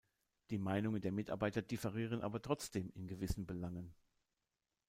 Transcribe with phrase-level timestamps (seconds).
[0.49, 3.93] Die Meinungen der Mitarbeiter differieren aber trotzdem in gewissen Belangen.